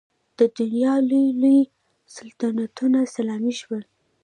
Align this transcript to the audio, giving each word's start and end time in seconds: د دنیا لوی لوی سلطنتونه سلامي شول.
د 0.37 0.39
دنیا 0.57 0.93
لوی 1.09 1.27
لوی 1.41 1.59
سلطنتونه 2.15 2.99
سلامي 3.15 3.53
شول. 3.61 3.83